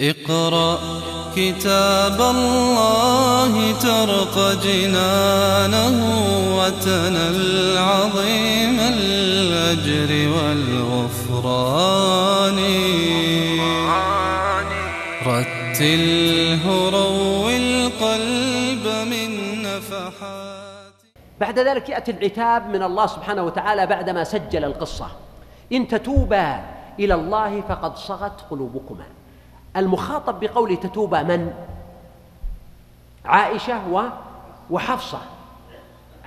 اقرأ 0.00 0.78
كتاب 1.36 2.20
الله 2.20 3.72
ترق 3.72 4.62
جنانه 4.62 5.96
وتنل 6.58 7.78
عظيم 7.78 8.80
الأجر 8.80 10.10
والغفران. 10.30 11.78
رتله 15.26 16.90
روي 16.90 17.56
القلب 17.56 18.86
من 19.10 19.62
نفحات. 19.62 20.92
بعد 21.40 21.58
ذلك 21.58 21.88
يأتي 21.88 22.10
العتاب 22.10 22.68
من 22.70 22.82
الله 22.82 23.06
سبحانه 23.06 23.42
وتعالى 23.42 23.86
بعدما 23.86 24.24
سجل 24.24 24.64
القصة. 24.64 25.06
إن 25.72 25.88
تتوبا 25.88 26.60
إلى 26.98 27.14
الله 27.14 27.60
فقد 27.68 27.96
صغت 27.96 28.40
قلوبكما. 28.50 29.17
المخاطب 29.78 30.40
بقوله 30.40 30.74
تتوبا 30.74 31.22
من؟ 31.22 31.52
عائشة 33.24 33.92
و 33.92 34.02
وحفصة. 34.70 35.18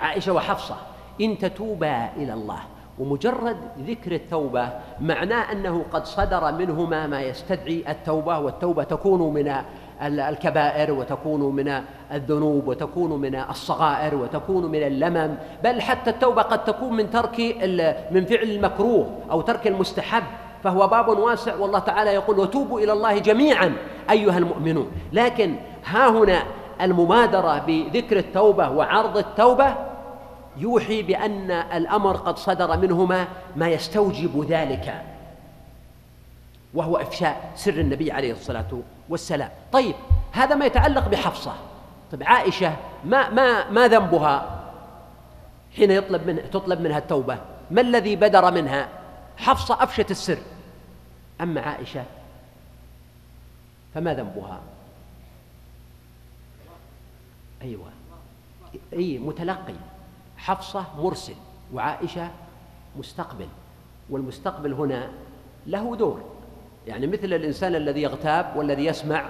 عائشة 0.02 0.34
وحفصة. 0.34 0.76
إن 1.22 1.38
تتوبا 1.38 2.10
إلى 2.18 2.34
الله. 2.34 2.60
ومجرد 3.00 3.58
ذكر 3.88 4.12
التوبة 4.12 4.70
معناه 5.00 5.52
أنه 5.52 5.86
قد 5.94 6.06
صدر 6.06 6.52
منهما 6.52 7.08
ما 7.08 7.22
يستدعي 7.22 7.84
التوبة 7.92 8.40
والتوبة 8.40 8.84
تكون 8.84 9.34
من 9.34 9.56
الكبائر 10.02 10.92
وتكون 10.92 11.56
من 11.56 11.84
الذنوب 12.12 12.68
وتكون 12.68 13.22
من 13.22 13.36
الصغائر 13.36 14.16
وتكون 14.16 14.66
من 14.66 14.84
اللمم. 14.84 15.36
بل 15.64 15.82
حتى 15.82 16.10
التوبة 16.10 16.42
قد 16.42 16.64
تكون 16.64 16.94
من 16.94 17.10
ترك 17.10 17.40
من 18.12 18.26
فعل 18.26 18.50
المكروه 18.50 19.10
أو 19.32 19.42
ترك 19.42 19.68
المستحب. 19.68 20.24
فهو 20.64 20.88
باب 20.88 21.08
واسع 21.08 21.56
والله 21.56 21.80
تعالى 21.80 22.14
يقول 22.14 22.40
وتوبوا 22.40 22.80
إلى 22.80 22.94
الله 22.94 23.18
جميعا 23.18 23.74
أيها 24.10 24.38
المؤمنون. 24.38 24.92
لكن 25.14 25.56
ها 25.86 26.10
هنا 26.10 26.44
المبادرة 26.82 27.58
بذكر 27.68 28.18
التوبة 28.18 28.70
وعرض 28.70 29.18
التوبة 29.18 29.76
يوحي 30.58 31.02
بأن 31.02 31.52
الأمر 31.52 32.18
قد 32.18 32.38
صدر 32.38 32.78
منهما 32.78 33.28
ما 33.56 33.70
يستوجب 33.70 34.46
ذلك 34.50 35.04
وهو 36.74 36.98
إفشاء 36.98 37.52
سر 37.56 37.74
النبي 37.74 38.12
عليه 38.12 38.32
الصلاة 38.32 38.80
والسلام. 39.10 39.50
طيب 39.72 39.96
هذا 40.32 40.56
ما 40.56 40.66
يتعلق 40.66 41.08
بحفصة. 41.08 41.54
طيب 42.12 42.24
عائشة 42.24 42.74
ما 43.06 43.30
ما 43.30 43.70
ما 43.70 43.88
ذنبها 43.88 44.62
حين 45.76 45.92
يطلب 45.92 46.28
من 46.28 46.50
تطلب 46.52 46.82
منها 46.82 46.98
التوبة؟ 46.98 47.38
ما 47.72 47.82
الذي 47.82 48.16
بدر 48.16 48.52
منها؟ 48.52 48.88
حفصة 49.38 49.84
أفشت 49.84 50.12
السر. 50.12 50.38
أما 51.42 51.62
عائشة؟ 51.62 52.06
فما 53.94 54.14
ذنبها؟ 54.14 54.60
أيوة. 57.62 57.90
أي 58.94 59.20
متلقي. 59.20 59.74
حفصة 60.38 60.86
مرسل 60.98 61.36
وعائشة 61.74 62.32
مستقبل. 62.98 63.48
والمستقبل 64.10 64.74
هنا 64.74 65.12
له 65.68 65.96
دور. 65.96 66.22
يعني 66.88 67.08
مثل 67.08 67.34
الإنسان 67.34 67.76
الذي 67.76 68.02
يغتاب 68.02 68.56
والذي 68.56 68.86
يسمع 68.86 69.26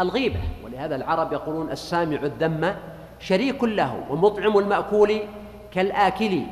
الغيبة. 0.00 0.40
ولهذا 0.64 0.96
العرب 0.96 1.32
يقولون 1.32 1.70
السامع 1.70 2.22
الذم 2.22 2.76
شريك 3.20 3.64
له 3.64 4.06
ومطعم 4.10 4.58
المأكول 4.58 5.20
كالآكل. 5.72 6.42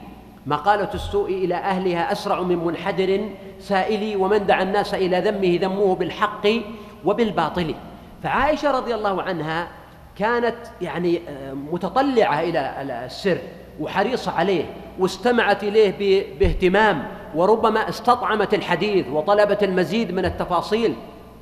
مقالة 0.47 0.89
السوء 0.95 1.31
إلى 1.31 1.55
أهلها 1.55 2.13
أسرع 2.13 2.41
من 2.41 2.65
منحدر 2.65 3.29
سائلي 3.61 4.17
ومن 4.17 4.47
دعا 4.47 4.63
الناس 4.63 4.95
إلى 4.95 5.21
ذمه 5.21 5.59
ذموه 5.63 5.95
بالحق 5.97 6.49
وبالباطل. 7.05 7.75
فعائشة 8.23 8.71
رضي 8.71 8.95
الله 8.95 9.23
عنها 9.23 9.69
كانت 10.19 10.57
يعني 10.81 11.21
آه، 11.29 11.53
متطلعة 11.53 12.41
إلى 12.41 12.83
السر 13.07 13.39
وحريصة 13.81 14.33
عليه 14.33 14.65
واستمعت 14.99 15.65
إليه 15.65 16.25
باهتمام 16.39 17.09
وربما 17.35 17.89
استطعمت 17.89 18.55
الحديث 18.55 19.07
وطلبت 19.09 19.63
المزيد 19.63 20.13
من 20.13 20.25
التفاصيل 20.25 20.95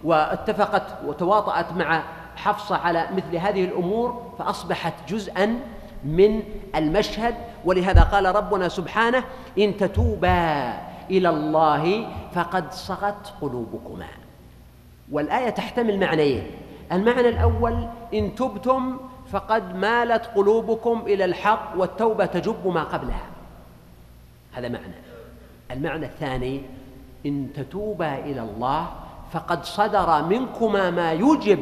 واتفقت 0.04 0.82
وتواطأت 1.06 1.72
مع 1.72 2.02
حفصة 2.36 2.76
على 2.76 3.06
مثل 3.16 3.36
هذه 3.36 3.64
الأمور 3.64 4.32
فأصبحت 4.38 4.94
جزءا 5.08 5.56
من 6.04 6.42
المشهد. 6.74 7.34
ولهذا 7.64 8.02
قال 8.02 8.24
ربنا 8.36 8.68
سبحانه 8.68 9.24
إن 9.58 9.76
تتوبا 9.76 10.72
إلى 11.10 11.28
الله 11.28 12.06
فقد 12.32 12.72
صغت 12.72 13.34
قلوبكما. 13.40 14.06
والآية 15.12 15.50
تحتمل 15.50 16.00
معنيين. 16.00 16.46
المعنى 16.92 17.28
الأول 17.28 17.88
إن 18.14 18.34
تبتم 18.34 18.96
فقد 19.32 19.74
مالت 19.74 20.26
قلوبكم 20.26 21.02
إلى 21.06 21.24
الحق 21.24 21.72
والتوبة 21.76 22.26
تجب 22.26 22.66
ما 22.66 22.82
قبلها. 22.82 23.26
هذا 24.52 24.68
معنى. 24.68 24.94
المعنى 25.70 26.06
الثاني 26.06 26.62
إن 27.26 27.48
تتوبا 27.54 28.18
إلى 28.18 28.40
الله 28.40 28.86
فقد 29.32 29.64
صدر 29.64 30.22
منكما 30.22 30.90
ما 30.90 31.12
يوجب 31.12 31.58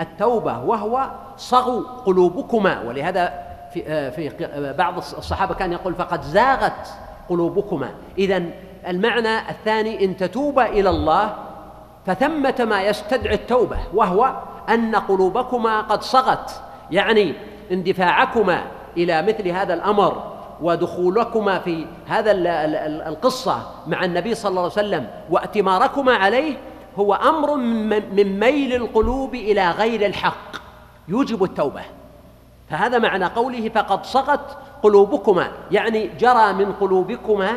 التوبة 0.00 0.58
وهو 0.58 1.10
صغو 1.36 1.80
قلوبكما. 1.80 2.82
ولهذا 2.82 3.51
في 3.74 3.82
آه، 3.86 4.10
في 4.10 4.30
آه، 4.44 4.72
بعض 4.72 4.96
الصحابة 4.96 5.54
كان 5.54 5.72
يقول 5.72 5.94
فقد 5.94 6.22
زاغت 6.22 6.88
قلوبكما. 7.28 7.90
اذا 8.18 8.42
المعنى 8.88 9.50
الثاني 9.50 10.04
إن 10.04 10.16
تتوبا 10.16 10.66
إلى 10.66 10.90
الله 10.90 11.34
فثمة 12.06 12.66
ما 12.70 12.82
يستدعي 12.82 13.34
التوبة 13.34 13.78
وهو 13.94 14.32
أن 14.68 14.96
قلوبكما 14.96 15.80
قد 15.80 16.02
صغت. 16.02 16.50
يعني 16.90 17.34
اندفاعكما 17.72 18.62
إلى 18.96 19.22
مثل 19.22 19.48
هذا 19.48 19.74
الأمر 19.74 20.32
ودخولكما 20.62 21.58
في 21.58 21.86
هذا 22.06 22.32
القصة 23.08 23.62
مع 23.86 24.04
النبي 24.04 24.34
صلى 24.34 24.50
الله 24.50 24.60
عليه 24.60 24.72
وسلم 24.72 25.10
واتماركما 25.30 26.14
عليه 26.14 26.56
هو 26.96 27.14
أمر 27.14 27.56
من 28.12 28.40
ميل 28.40 28.74
القلوب 28.74 29.34
إلى 29.34 29.70
غير 29.70 30.06
الحق. 30.06 30.56
يوجب 31.08 31.44
التوبة. 31.44 31.82
فهذا 32.72 32.98
معنى 32.98 33.24
قوله 33.24 33.68
فقد 33.68 34.06
صغت 34.06 34.58
قلوبكما 34.82 35.48
يعني 35.70 36.06
جرى 36.06 36.52
من 36.52 36.72
قلوبكما 36.72 37.50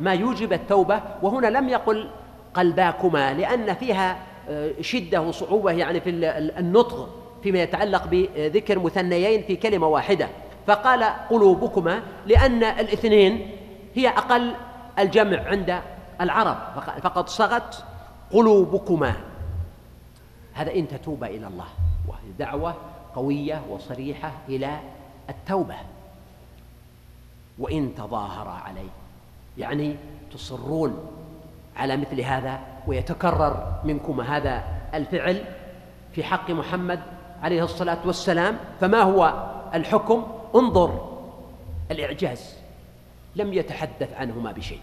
ما 0.00 0.12
يوجب 0.12 0.52
التوبة 0.52 1.00
وهنا 1.22 1.46
لم 1.46 1.68
يقل 1.68 2.10
قلباكما 2.54 3.34
لأن 3.34 3.74
فيها 3.74 4.16
آه، 4.48 4.70
شدة 4.80 5.20
وصعوبة 5.20 5.72
يعني 5.72 6.00
في 6.00 6.10
النطق 6.58 7.08
فيما 7.42 7.62
يتعلق 7.62 8.06
بذكر 8.06 8.78
مثنيين 8.78 9.42
في 9.42 9.56
كلمة 9.56 9.86
واحدة. 9.86 10.28
فقال 10.66 11.04
قلوبكما 11.30 12.02
لأن 12.26 12.64
الاثنين 12.64 13.50
هي 13.94 14.08
أقل 14.08 14.54
الجمع 14.98 15.42
عند 15.46 15.80
العرب. 16.20 16.56
فقد 17.02 17.28
صغت 17.28 17.84
قلوبكما. 18.32 19.12
هذا 20.52 20.74
إن 20.74 20.88
تتوب 20.88 21.24
إلى 21.24 21.46
الله 21.46 21.68
وهي 22.08 22.32
دعوة 22.38 22.74
قوية 23.14 23.62
وصريحة 23.70 24.32
إلى 24.48 24.80
التوبة. 25.30 25.76
وإن 27.58 27.94
تظاهر 27.94 28.48
عليه 28.48 28.88
يعني 29.58 29.96
تصرون 30.32 31.06
على 31.76 31.96
مثل 31.96 32.20
هذا 32.20 32.60
ويتكرر 32.86 33.80
منكم 33.84 34.20
هذا 34.20 34.64
الفعل 34.94 35.44
في 36.12 36.24
حق 36.24 36.50
محمد 36.50 37.00
عليه 37.42 37.64
الصلاة 37.64 37.98
والسلام. 38.04 38.56
فما 38.80 39.02
هو 39.02 39.50
الحكم؟ 39.74 40.26
انظر 40.54 41.18
الإعجاز 41.90 42.56
لم 43.36 43.52
يتحدث 43.52 44.14
عنهما 44.14 44.52
بشيء. 44.52 44.80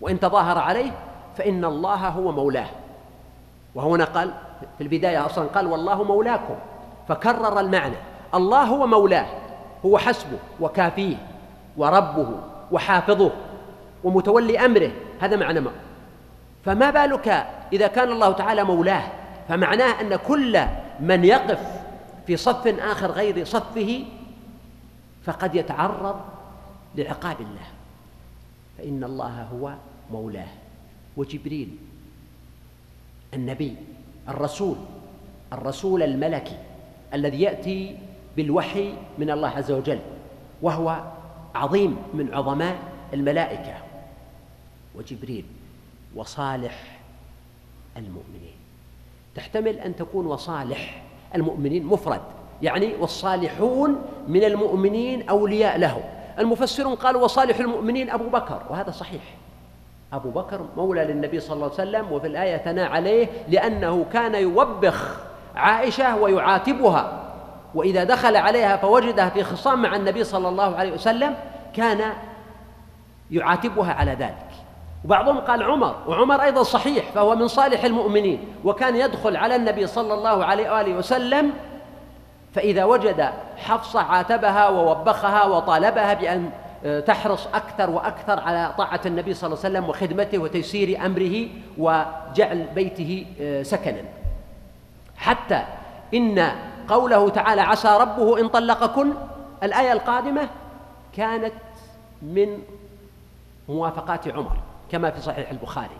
وإن 0.00 0.20
تظاهر 0.20 0.58
عليه 0.58 0.92
فإن 1.36 1.64
الله 1.64 2.08
هو 2.08 2.32
مولاه. 2.32 2.68
وهنا 3.74 4.04
قال 4.04 4.34
في 4.78 4.84
البداية 4.84 5.26
أصلا 5.26 5.46
قال 5.46 5.66
والله 5.66 6.02
مولاكم. 6.02 6.54
فكرر 7.08 7.60
المعنى. 7.60 7.96
الله 8.34 8.64
هو 8.64 8.86
مولاه 8.86 9.26
هو 9.84 9.98
حسبه 9.98 10.38
وكافيه 10.60 11.16
وربه 11.76 12.28
وحافظه 12.72 13.30
ومتولي 14.04 14.58
أمره. 14.64 14.90
هذا 15.20 15.36
معنى 15.36 15.60
ما 15.60 15.70
فما 16.64 16.90
بالك 16.90 17.28
إذا 17.72 17.86
كان 17.86 18.12
الله 18.12 18.32
تعالى 18.32 18.64
مولاه؟ 18.64 19.02
فمعناه 19.48 20.00
أن 20.00 20.16
كل 20.16 20.60
من 21.00 21.24
يقف 21.24 21.60
في 22.26 22.36
صف 22.36 22.66
آخر 22.66 23.10
غير 23.10 23.44
صفه 23.44 24.04
فقد 25.24 25.54
يتعرض 25.54 26.20
لعقاب 26.94 27.40
الله. 27.40 27.66
فإن 28.78 29.04
الله 29.04 29.48
هو 29.52 29.72
مولاه. 30.10 30.48
وجبريل 31.16 31.76
النبي 33.34 33.76
الرسول 34.28 34.76
الرسول 35.52 36.02
الملكي 36.02 36.56
الذي 37.14 37.42
يأتي 37.42 37.96
بالوحي 38.36 38.92
من 39.18 39.30
الله 39.30 39.48
عز 39.48 39.72
وجل 39.72 39.98
وهو 40.62 41.02
عظيم 41.54 41.96
من 42.14 42.34
عظماء 42.34 42.76
الملائكة 43.14 43.74
وجبريل 44.94 45.44
وصالح 46.16 46.98
المؤمنين. 47.96 48.56
تحتمل 49.34 49.78
أن 49.78 49.96
تكون 49.96 50.26
وصالح 50.26 51.02
المؤمنين 51.34 51.84
مفرد 51.84 52.20
يعني 52.62 52.94
والصالحون 52.94 54.02
من 54.28 54.44
المؤمنين 54.44 55.28
أولياء 55.28 55.78
له. 55.78 56.04
المفسرون 56.38 56.94
قالوا 56.94 57.24
وصالح 57.24 57.58
المؤمنين 57.58 58.10
أبو 58.10 58.28
بكر 58.28 58.62
وهذا 58.70 58.90
صحيح. 58.90 59.22
أبو 60.12 60.30
بكر 60.30 60.66
مولى 60.76 61.04
للنبي 61.04 61.40
صلى 61.40 61.54
الله 61.54 61.64
عليه 61.64 61.74
وسلم 61.74 62.12
وفي 62.12 62.26
الآية 62.26 62.56
ثنى 62.56 62.82
عليه 62.82 63.28
لأنه 63.48 64.06
كان 64.12 64.34
يوبخ 64.34 65.25
عائشة 65.56 66.16
ويعاتبها 66.16 67.22
وإذا 67.74 68.04
دخل 68.04 68.36
عليها 68.36 68.76
فوجدها 68.76 69.28
في 69.28 69.44
خصام 69.44 69.82
مع 69.82 69.96
النبي 69.96 70.24
صلى 70.24 70.48
الله 70.48 70.76
عليه 70.76 70.92
وسلم 70.92 71.34
كان 71.74 72.12
يعاتبها 73.30 73.92
على 73.92 74.10
ذلك. 74.10 74.46
وبعضهم 75.04 75.38
قال 75.38 75.62
عمر 75.62 75.96
وعمر 76.06 76.42
أيضا 76.42 76.62
صحيح 76.62 77.04
فهو 77.14 77.36
من 77.36 77.48
صالح 77.48 77.84
المؤمنين 77.84 78.44
وكان 78.64 78.96
يدخل 78.96 79.36
على 79.36 79.56
النبي 79.56 79.86
صلى 79.86 80.14
الله 80.14 80.44
عليه 80.44 80.70
وآله 80.70 80.94
وسلم 80.94 81.50
فإذا 82.54 82.84
وجد 82.84 83.30
حفصة 83.56 84.00
عاتبها 84.00 84.68
ووبخها 84.68 85.44
وطالبها 85.44 86.14
بأن 86.14 86.50
آه، 86.84 87.00
تحرص 87.00 87.48
أكثر 87.54 87.90
وأكثر 87.90 88.40
على 88.40 88.74
طاعة 88.78 89.00
النبي 89.06 89.34
صلى 89.34 89.48
الله 89.48 89.64
عليه 89.64 89.78
وسلم 89.78 89.88
وخدمته 89.88 90.38
وتيسير 90.38 91.06
أمره 91.06 91.48
وجعل 91.78 92.66
بيته 92.74 93.26
آه، 93.40 93.62
سكنا. 93.62 94.02
حتى 95.16 95.64
إن 96.14 96.50
قوله 96.88 97.28
تعالى 97.28 97.60
عسى 97.60 97.96
ربه 98.00 98.40
إن 98.40 98.48
طلقكن 98.48 99.12
الآية 99.62 99.92
القادمة 99.92 100.48
كانت 101.12 101.52
من 102.22 102.58
موافقات 103.68 104.28
عمر 104.28 104.56
كما 104.90 105.10
في 105.10 105.20
صحيح 105.20 105.50
البخاري. 105.50 105.96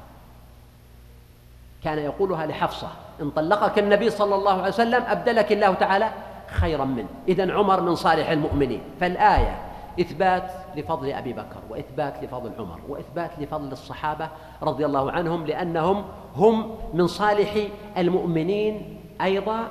كان 1.84 1.98
يقولها 1.98 2.46
لحفصة 2.46 2.88
إن 3.20 3.30
طلقك 3.30 3.78
النبي 3.78 4.10
صلى 4.10 4.34
الله 4.34 4.52
عليه 4.52 4.68
وسلم 4.68 5.02
أبدلك 5.02 5.52
الله 5.52 5.74
تعالى 5.74 6.10
خيرا 6.46 6.84
منه. 6.84 7.08
إذا 7.28 7.52
عمر 7.52 7.80
من 7.80 7.94
صالح 7.94 8.28
المؤمنين. 8.28 8.80
فالآية 9.00 9.58
إثبات 10.00 10.52
لفضل 10.76 11.12
أبي 11.12 11.32
بكر 11.32 11.60
وإثبات 11.70 12.24
لفضل 12.24 12.52
عمر 12.58 12.80
وإثبات 12.88 13.30
لفضل 13.38 13.72
الصحابة 13.72 14.28
رضي 14.62 14.86
الله 14.86 15.12
عنهم 15.12 15.46
لأنهم 15.46 16.04
هم 16.36 16.76
من 16.94 17.06
صالح 17.06 17.68
المؤمنين 17.98 18.95
أيضا 19.22 19.68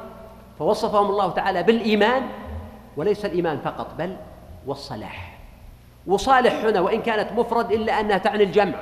فوصفهم 0.59 1.09
الله 1.09 1.31
تعالى 1.31 1.63
بالإيمان 1.63 2.23
وليس 2.97 3.25
الإيمان 3.25 3.59
فقط 3.59 3.87
بل 3.97 4.15
والصلاح. 4.67 5.37
وصالح 6.07 6.53
هنا 6.53 6.79
وإن 6.79 7.01
كانت 7.01 7.31
مفرد 7.31 7.71
إلا 7.71 7.99
أنها 7.99 8.17
تعني 8.17 8.43
الجمع. 8.43 8.75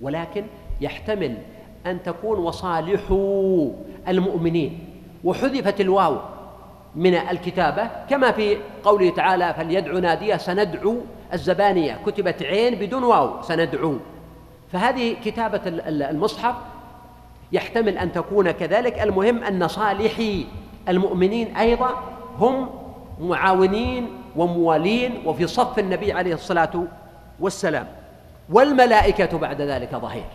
ولكن 0.00 0.44
يحتمل 0.80 1.36
أن 1.86 2.02
تكون 2.02 2.38
وصالح 2.38 3.00
المؤمنين. 4.08 4.78
وحذفت 5.24 5.80
الواو 5.80 6.18
من 6.94 7.14
الكتابة 7.14 7.90
كما 8.10 8.32
في 8.32 8.58
قوله 8.84 9.10
تعالى 9.10 9.54
فليدعو 9.54 9.98
نادية 9.98 10.36
سندعو 10.36 10.96
الزبانية. 11.32 11.98
كتبت 12.06 12.42
عين 12.42 12.74
بدون 12.74 13.04
واو 13.04 13.42
سندعو. 13.42 13.96
فهذه 14.72 15.16
كتابة 15.24 15.60
المصحف 15.88 16.54
يحتمل 17.54 17.98
أن 17.98 18.12
تكون 18.12 18.50
كذلك. 18.50 18.98
المهم 19.02 19.44
أن 19.44 19.68
صالحي 19.68 20.46
المؤمنين 20.88 21.56
أيضا 21.56 21.90
هم 22.38 22.68
معاونين 23.20 24.08
وموالين 24.36 25.22
وفي 25.26 25.46
صف 25.46 25.78
النبي 25.78 26.12
عليه 26.12 26.34
الصلاة 26.34 26.84
والسلام. 27.40 27.86
والملائكة 28.50 29.38
بعد 29.38 29.60
ذلك 29.62 29.94
ظهير. 29.94 30.26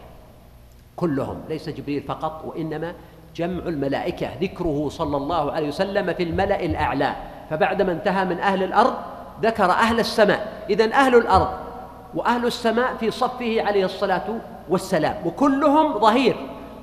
كلهم 0.95 1.42
ليس 1.50 1.69
جبريل 1.69 2.01
فقط 2.01 2.44
وإنما 2.45 2.94
جمع 3.36 3.63
الملائكة. 3.63 4.30
ذكره 4.42 4.89
صلى 4.89 5.18
الله 5.18 5.51
عليه 5.51 5.68
وسلم 5.68 6.13
في 6.13 6.24
الملأ 6.24 6.65
الأعلى. 6.65 7.15
فبعدما 7.50 7.92
انتهى 7.92 8.25
من 8.25 8.39
أهل 8.39 8.63
الأرض 8.63 8.94
ذكر 9.42 9.72
أهل 9.72 10.00
السماء. 10.00 10.65
إذا 10.69 10.94
أهل 10.94 11.15
الأرض 11.15 11.50
وأهل 12.15 12.45
السماء 12.45 12.95
في 13.00 13.12
صفه 13.12 13.62
عليه 13.62 13.86
الصلاة 13.86 14.27
والسلام. 14.69 15.15
وكلهم 15.25 16.00
ظهير. 16.00 16.36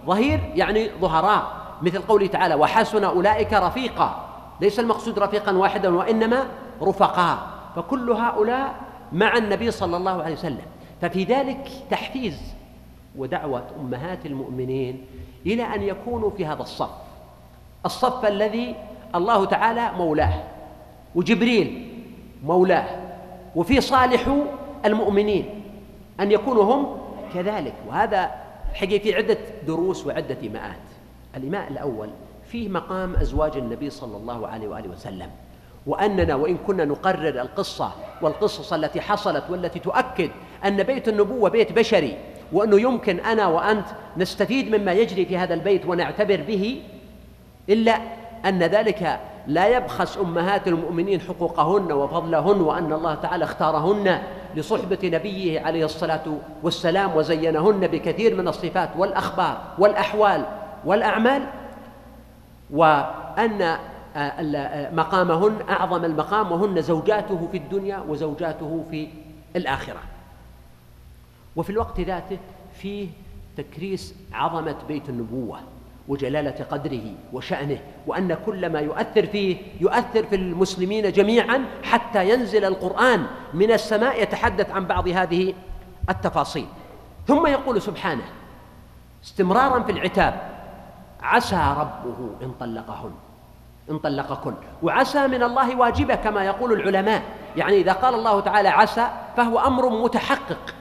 ظهير 0.06 0.52
يعني 0.54 0.90
ظهراء 1.00 1.56
مثل 1.82 2.02
قوله 2.02 2.26
تعالى 2.26 2.54
وحسن 2.54 3.04
أولئك 3.04 3.52
رفيقا. 3.52 4.28
ليس 4.60 4.80
المقصود 4.80 5.18
رفيقا 5.18 5.52
واحدا 5.52 5.96
وإنما 5.96 6.46
رفقاء 6.82 7.38
فكل 7.76 8.10
هؤلاء 8.10 8.74
مع 9.12 9.36
النبي 9.36 9.70
صلى 9.70 9.96
الله 9.96 10.22
عليه 10.22 10.34
وسلم. 10.34 10.66
ففي 11.00 11.24
ذلك 11.24 11.68
تحفيز 11.90 12.54
ودعوة 13.16 13.64
أمهات 13.80 14.26
المؤمنين 14.26 15.04
إلى 15.46 15.62
أن 15.62 15.82
يكونوا 15.82 16.30
في 16.30 16.46
هذا 16.46 16.62
الصف. 16.62 16.90
الصف 17.86 18.24
الذي 18.24 18.74
الله 19.14 19.44
تعالى 19.44 19.90
مولاه 19.98 20.34
وجبريل 21.14 21.92
مولاه 22.44 22.86
وفي 23.56 23.80
صالح 23.80 24.36
المؤمنين 24.84 25.62
أن 26.20 26.32
يكونوا 26.32 26.64
هم 26.64 26.96
كذلك. 27.34 27.74
وهذا 27.88 28.45
حقيقة 28.76 29.02
في 29.02 29.14
عدة 29.14 29.38
دروس 29.66 30.06
وعدة 30.06 30.36
إيماءات 30.42 30.86
الإيماء 31.36 31.68
الأول 31.70 32.08
فيه 32.48 32.68
مقام 32.68 33.14
أزواج 33.14 33.56
النبي 33.56 33.90
صلى 33.90 34.16
الله 34.16 34.48
عليه 34.48 34.68
وآله 34.68 34.88
وسلم. 34.88 35.30
وأننا 35.86 36.34
وإن 36.34 36.56
كنا 36.66 36.84
نقرر 36.84 37.40
القصة 37.40 37.90
والقصص 38.22 38.72
التي 38.72 39.00
حصلت 39.00 39.44
والتي 39.50 39.78
تؤكد 39.78 40.30
أن 40.64 40.82
بيت 40.82 41.08
النبوة 41.08 41.50
بيت 41.50 41.72
بشري 41.72 42.16
وأنه 42.52 42.80
يمكن 42.80 43.20
أنا 43.20 43.46
وأنت 43.46 43.86
نستفيد 44.16 44.74
مما 44.74 44.92
يجري 44.92 45.26
في 45.26 45.36
هذا 45.36 45.54
البيت 45.54 45.86
ونعتبر 45.86 46.40
به 46.48 46.82
إلا 47.68 47.98
أن 48.44 48.58
ذلك 48.62 49.20
لا 49.46 49.76
يبخس 49.76 50.18
أمهات 50.18 50.68
المؤمنين 50.68 51.20
حقوقهن 51.20 51.92
وفضلهن 51.92 52.60
وأن 52.60 52.92
الله 52.92 53.14
تعالى 53.14 53.44
اختارهن. 53.44 54.22
لصحبة 54.56 54.98
نبيه 55.04 55.60
عليه 55.60 55.84
الصلاة 55.84 56.38
والسلام 56.62 57.16
وزينهن 57.16 57.86
بكثير 57.86 58.34
من 58.34 58.48
الصفات 58.48 58.90
والأخبار 58.96 59.60
والأحوال 59.78 60.46
والأعمال 60.84 61.46
وأن 62.70 63.78
مقامهن 64.92 65.68
أعظم 65.68 66.04
المقام 66.04 66.52
وهن 66.52 66.82
زوجاته 66.82 67.48
في 67.52 67.56
الدنيا 67.56 67.98
وزوجاته 68.08 68.84
في 68.90 69.08
الآخرة. 69.56 70.00
وفي 71.56 71.70
الوقت 71.70 72.00
ذاته 72.00 72.38
فيه 72.74 73.08
تكريس 73.56 74.14
عظمة 74.32 74.76
بيت 74.88 75.08
النبوة. 75.08 75.58
وجلالة 76.08 76.64
قدره 76.70 77.12
وشأنه 77.32 77.78
وأن 78.06 78.36
كل 78.46 78.72
ما 78.72 78.80
يؤثر 78.80 79.26
فيه 79.26 79.56
يؤثر 79.80 80.26
في 80.26 80.36
المسلمين 80.36 81.12
جميعا 81.12 81.64
حتى 81.82 82.30
ينزل 82.30 82.64
القرآن 82.64 83.26
من 83.54 83.72
السماء 83.72 84.22
يتحدث 84.22 84.70
عن 84.70 84.86
بعض 84.86 85.08
هذه 85.08 85.54
التفاصيل. 86.10 86.66
ثم 87.26 87.46
يقول 87.46 87.82
سبحانه 87.82 88.24
استمرارا 89.24 89.82
في 89.82 89.92
العتاب 89.92 90.50
عسى 91.22 91.74
ربه 91.78 92.30
إن 92.42 92.52
طلقهن 92.60 93.12
إن 93.90 93.98
طلقكن 93.98 94.54
وعسى 94.82 95.26
من 95.26 95.42
الله 95.42 95.76
واجبة 95.76 96.14
كما 96.14 96.44
يقول 96.44 96.72
العلماء. 96.72 97.22
يعني 97.56 97.76
إذا 97.76 97.92
قال 97.92 98.14
الله 98.14 98.40
تعالى 98.40 98.68
عسى 98.68 99.08
فهو 99.36 99.58
أمر 99.58 99.88
متحقق. 99.88 100.74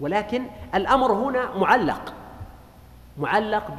ولكن 0.00 0.42
الأمر 0.74 1.12
هنا 1.12 1.56
معلق 1.56 2.14
معلق 3.18 3.70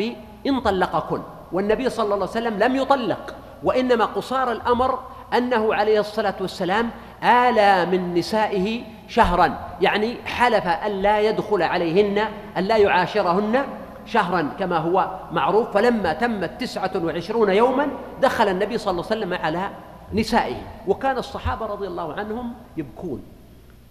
بإن 0.43 0.59
طلقكن 0.59 1.21
والنبي 1.51 1.89
صلى 1.89 2.03
الله 2.03 2.15
عليه 2.15 2.23
وسلم 2.25 2.59
لم 2.59 2.75
يطلق 2.75 3.35
وإنما 3.63 4.05
قصار 4.05 4.51
الأمر 4.51 4.99
أنه 5.33 5.75
عليه 5.75 5.99
الصلاة 5.99 6.35
والسلام 6.41 6.89
آلى 7.23 7.85
من 7.85 8.13
نسائه 8.13 8.83
شهرا 9.07 9.59
يعني 9.81 10.15
حلف 10.25 10.67
أن 10.67 10.91
لا 10.91 11.19
يدخل 11.19 11.61
عليهن 11.61 12.27
أن 12.57 12.63
لا 12.63 12.77
يعاشرهن 12.77 13.63
شهرا 14.05 14.49
كما 14.59 14.77
هو 14.77 15.19
معروف 15.31 15.71
فلما 15.71 16.13
تمت 16.13 16.61
تسعة 16.61 16.91
وعشرون 16.95 17.49
يوما 17.49 17.87
دخل 18.21 18.47
النبي 18.47 18.77
صلى 18.77 18.91
الله 18.91 19.05
عليه 19.11 19.17
وسلم 19.17 19.33
على 19.33 19.69
نسائه. 20.13 20.55
وكان 20.87 21.17
الصحابة 21.17 21.65
رضي 21.65 21.87
الله 21.87 22.13
عنهم 22.13 22.53
يبكون 22.77 23.23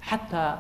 حتى 0.01 0.57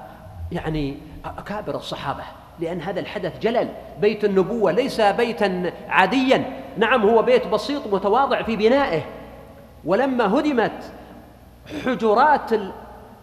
يعني 0.52 0.98
أكابر 1.24 1.76
الصحابة. 1.76 2.22
لأن 2.60 2.80
هذا 2.80 3.00
الحدث 3.00 3.38
جلل. 3.38 3.68
بيت 4.00 4.24
النبوة 4.24 4.72
ليس 4.72 5.00
بيتا 5.00 5.72
عاديا. 5.88 6.44
نعم 6.78 7.02
هو 7.02 7.22
بيت 7.22 7.46
بسيط 7.46 7.86
متواضع 7.86 8.42
في 8.42 8.56
بنائه. 8.56 9.02
ولما 9.84 10.38
هدمت 10.38 10.92
حجرات 11.84 12.50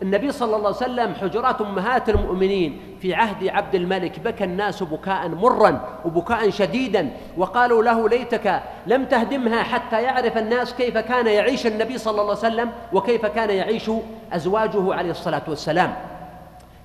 النبي 0.01 0.31
صلى 0.31 0.55
الله 0.55 0.67
عليه 0.67 0.77
وسلم 0.77 1.13
حجرات 1.13 1.61
أمهات 1.61 2.09
المؤمنين 2.09 2.79
في 3.01 3.13
عهد 3.13 3.47
عبد 3.47 3.75
الملك 3.75 4.19
بكى 4.19 4.43
الناس 4.43 4.83
بكاء 4.83 5.27
مرا 5.27 5.99
وبكاء 6.05 6.49
شديدا. 6.49 7.09
وقالوا 7.37 7.83
له 7.83 8.09
ليتك 8.09 8.61
لم 8.87 9.05
تهدمها 9.05 9.63
حتى 9.63 10.01
يعرف 10.01 10.37
الناس 10.37 10.73
كيف 10.73 10.97
كان 10.97 11.27
يعيش 11.27 11.67
النبي 11.67 11.97
صلى 11.97 12.21
الله 12.21 12.37
عليه 12.37 12.53
وسلم 12.53 12.69
وكيف 12.93 13.25
كان 13.25 13.49
يعيش 13.49 13.91
أزواجه 14.33 14.93
عليه 14.93 15.11
الصلاة 15.11 15.43
والسلام. 15.47 15.93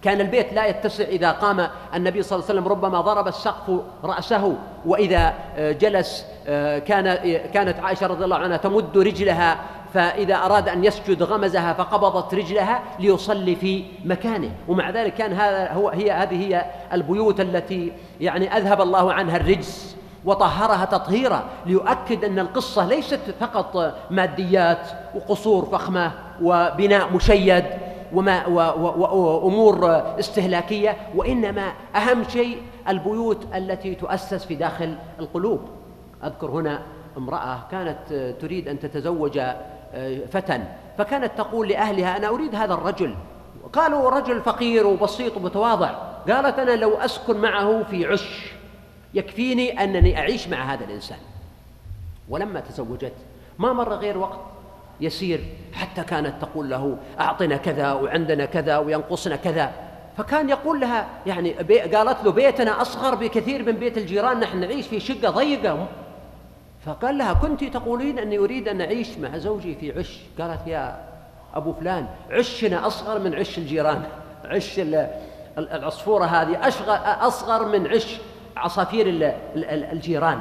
كان 0.05 0.21
البيت 0.21 0.53
لا 0.53 0.67
يتسع 0.67 1.05
إذا 1.05 1.31
قام 1.31 1.69
النبي 1.95 2.23
صلى 2.23 2.37
الله 2.37 2.49
عليه 2.49 2.61
وسلم 2.61 2.73
ربما 2.73 3.01
ضرب 3.01 3.29
السقف 3.29 3.81
رأسه 4.05 4.57
وإذا 4.87 5.35
آه، 5.57 5.73
جلس 5.73 6.27
آه، 6.47 6.79
كان 6.79 7.15
كانت 7.55 7.81
عائشة 7.81 8.07
رضي 8.07 8.25
الله 8.25 8.37
عنها 8.37 8.57
تمد 8.57 8.99
رجلها 8.99 9.59
فإذا 9.95 10.35
أراد 10.35 10.69
أن 10.69 10.85
يسجد 10.85 11.23
غمزها 11.23 11.73
فقبضت 11.73 12.35
رجلها 12.35 12.83
ليصلي 12.99 13.57
في 13.57 13.85
مكانه. 14.05 14.51
ومع 14.69 14.91
ذلك 14.91 15.15
كان 15.15 15.33
هذا 15.33 15.73
هو 15.73 15.89
هي 15.89 16.13
هذه 16.13 16.47
هي 16.47 16.65
البيوت 16.93 17.41
التي 17.41 17.93
يعني 18.21 18.57
أذهب 18.57 18.81
الله 18.81 19.13
عنها 19.13 19.37
الرجس 19.37 19.97
وطهرها 20.25 20.85
تطهيرا 20.85 21.45
ليؤكد 21.67 22.25
أن 22.25 22.39
القصة 22.39 22.87
ليست 22.87 23.21
فقط 23.41 23.95
ماديات 24.11 24.89
وقصور 25.15 25.65
فخمة 25.65 26.13
وبناء 26.43 27.13
مشيد. 27.13 27.65
وما 28.14 28.47
وأمور 28.47 29.90
استهلاكية 30.18 30.97
وإنما 31.14 31.73
أهم 31.97 32.25
شيء 32.28 32.62
البيوت 32.88 33.47
التي 33.54 33.94
تؤسس 33.94 34.44
في 34.44 34.54
داخل 34.54 34.97
القلوب. 35.18 35.61
أذكر 36.25 36.50
هنا 36.50 36.83
امرأة 37.16 37.59
كانت 37.71 38.37
تريد 38.40 38.68
أن 38.68 38.78
تتزوج 38.78 39.38
آه، 39.38 40.21
فتى 40.33 40.61
فكانت 40.99 41.33
تقول 41.38 41.68
لأهلها 41.68 42.16
أنا 42.16 42.28
أريد 42.28 42.54
هذا 42.54 42.75
الرجل. 42.75 43.14
قالوا 43.73 44.11
رجل 44.11 44.40
فقير 44.40 44.87
وبسيط 44.87 45.37
ومتواضع. 45.37 45.88
قالت 46.28 46.59
أنا 46.59 46.76
لو 46.76 46.94
أسكن 46.94 47.37
معه 47.37 47.83
في 47.83 48.06
عش 48.06 48.52
يكفيني 49.14 49.85
أنني 49.85 50.18
أعيش 50.18 50.49
مع 50.49 50.73
هذا 50.73 50.85
الإنسان. 50.85 51.18
ولما 52.28 52.61
تزوجت 52.61 53.12
ما 53.59 53.73
مر 53.73 53.94
غير 53.94 54.18
وقت 54.18 54.40
يسير 55.01 55.41
حتى 55.73 56.03
كانت 56.03 56.43
تقول 56.43 56.71
له 56.71 56.97
أعطنا 57.21 57.57
كذا 57.57 57.93
وعندنا 57.93 58.45
كذا 58.45 58.79
وينقصنا 58.79 59.37
كذا. 59.37 59.73
فكان 60.17 60.49
يقول 60.49 60.81
لها 60.81 61.07
يعني 61.27 61.53
قالت 61.95 62.25
له 62.25 62.33
بيتنا 62.33 62.83
أصغر 62.83 63.15
بكثير 63.15 63.63
من 63.63 63.73
بيت 63.73 63.99
الجيران 63.99 64.41
نحن 64.41 64.61
نعيش 64.61 64.87
في 64.87 65.01
شقة 65.01 65.31
ضيقة. 65.31 65.87
فقال 66.87 67.19
لها 67.19 67.33
كنت 67.33 67.65
تقولين 67.65 68.19
أني 68.19 68.39
أريد 68.39 68.69
أن 68.69 68.81
أعيش 68.81 69.19
مع 69.19 69.39
زوجي 69.39 69.75
في 69.75 69.99
عش؟ 69.99 70.21
قالت 70.41 70.67
يا 70.67 71.01
أبو 71.55 71.73
فلان 71.73 72.07
عشنا 72.31 72.87
أصغر 72.87 73.19
من 73.19 73.35
عش 73.35 73.59
الجيران. 73.59 74.03
عش 74.45 74.81
العصفورة 75.59 76.25
هذه 76.25 76.69
أصغر 77.27 77.69
من 77.69 77.87
عش 77.87 78.17
عصافير 78.57 79.35
الجيران. 79.57 80.39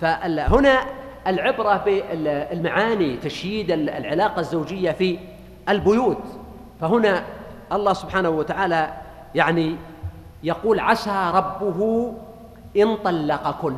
فهنا 0.00 0.84
العبرة 1.28 1.76
بالمعاني 1.84 3.16
تشييد 3.16 3.70
العلاقة 3.70 4.40
الزوجية 4.40 4.90
في 4.90 5.18
البيوت. 5.68 6.22
فهنا 6.80 7.22
الله 7.72 7.92
سبحانه 7.92 8.28
وتعالى 8.28 8.92
يعني 9.34 9.76
يقول 10.42 10.80
عسى 10.80 11.30
ربه 11.34 12.12
إن 12.76 12.96
طلقكن 12.96 13.76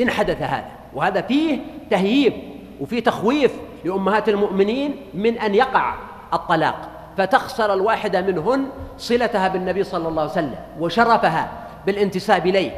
إن 0.00 0.10
حدث 0.10 0.42
هذا. 0.42 0.70
وهذا 0.94 1.20
فيه 1.20 1.58
تهييب 1.90 2.32
وفيه 2.80 3.00
تخويف 3.00 3.52
لأمهات 3.84 4.28
المؤمنين 4.28 4.96
من 5.14 5.38
أن 5.38 5.54
يقع 5.54 5.94
الطلاق. 6.34 6.88
فتخسر 7.16 7.74
الواحدة 7.74 8.20
منهن 8.22 8.66
صلتها 8.98 9.48
بالنبي 9.48 9.84
صلى 9.84 10.08
الله 10.08 10.22
عليه 10.22 10.30
وسلم 10.32 10.58
وشرفها 10.80 11.48
بالانتساب 11.86 12.46
إليه. 12.46 12.70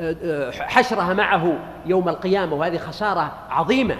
وحشرها 0.00 1.14
معه 1.14 1.58
يوم 1.86 2.08
القيامة 2.08 2.54
وهذه 2.54 2.78
خسارة 2.78 3.32
عظيمة. 3.50 3.96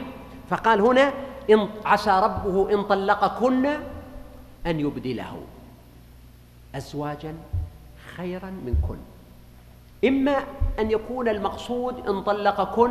فقال 0.48 0.80
هنا 0.80 1.12
إن 1.50 1.68
عسى 1.84 2.20
ربه 2.24 2.74
إن 2.74 2.82
طلقكن 2.82 3.66
أن 4.66 4.80
يبدله 4.80 5.36
أزواجا 6.74 7.34
خيرا 8.16 8.50
منكن. 8.66 8.96
إما 10.04 10.36
أن 10.78 10.90
يكون 10.90 11.28
المقصود 11.28 12.08
إن 12.08 12.22
طلقكن 12.22 12.90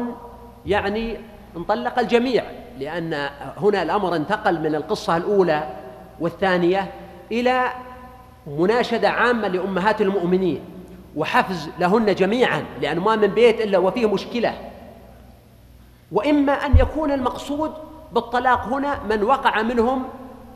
يعني 0.65 1.17
إن 1.57 1.63
طلق 1.63 1.99
الجميع 1.99 2.43
لأن 2.79 3.29
هنا 3.57 3.83
الأمر 3.83 4.15
انتقل 4.15 4.61
من 4.61 4.75
القصة 4.75 5.17
الأولى 5.17 5.69
والثانية 6.19 6.91
إلى 7.31 7.65
مناشدة 8.47 9.09
عامة 9.09 9.47
لأمهات 9.47 10.01
المؤمنين. 10.01 10.61
وحفز 11.15 11.69
لهن 11.79 12.15
جميعا 12.15 12.65
لأن 12.81 12.99
ما 12.99 13.15
من 13.15 13.27
بيت 13.27 13.61
إلا 13.61 13.77
وفيه 13.77 14.13
مشكلة. 14.13 14.71
وإما 16.11 16.51
أن 16.53 16.77
يكون 16.77 17.11
المقصود 17.11 17.71
بالطلاق 18.13 18.65
هنا 18.65 19.03
من 19.09 19.23
وقع 19.23 19.61
منهم 19.61 20.03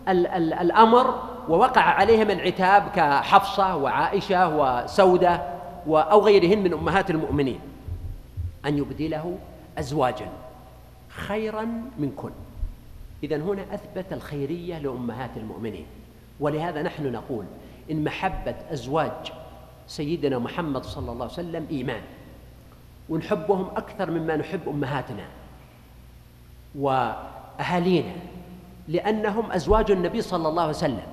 ال 0.10 0.28
ال 0.28 0.54
الأمر 0.54 1.20
ووقع 1.50 1.82
عليهم 1.82 2.32
العتاب 2.32 2.84
كحفصة 2.96 3.76
وعائشة 3.76 4.58
وسودة 4.58 5.42
أو 5.88 6.22
غيرهن 6.22 6.64
من 6.64 6.74
أمهات 6.74 7.10
المؤمنين. 7.10 7.60
أن 8.66 8.78
يبدله 8.78 9.38
أزواجا 9.80 10.28
خيرا 11.10 11.68
منكن. 12.00 12.30
إذا 13.24 13.38
هنا 13.38 13.66
أثبت 13.74 14.14
الخيرية 14.14 14.78
لأمهات 14.78 15.32
المؤمنين. 15.38 15.86
ولهذا 16.40 16.82
نحن 16.82 17.12
نقول 17.12 17.46
إن 17.92 18.04
محبة 18.04 18.56
أزواج 18.72 19.32
سيدنا 19.88 20.40
محمد 20.40 20.84
صلى 20.84 21.12
الله 21.12 21.24
عليه 21.24 21.34
وسلم 21.34 21.68
إيمان 21.72 22.02
ونحبهم 23.10 23.68
أكثر 23.76 24.12
مما 24.12 24.36
نحب 24.36 24.70
أمهاتنا 24.70 25.26
وأهالينا 26.76 28.14
لأنهم 28.88 29.52
أزواج 29.52 29.92
النبي 29.92 30.22
صلى 30.22 30.48
الله 30.50 30.62
عليه 30.62 30.72
وسلم. 30.72 31.08